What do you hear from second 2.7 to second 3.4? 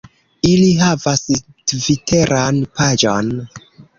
paĝon